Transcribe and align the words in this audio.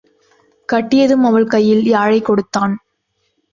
கட்டியதும் 0.69 1.23
அவள் 1.23 1.45
கையில் 1.45 1.83
யாழைக் 1.83 2.25
கொடுத்தான். 2.25 2.73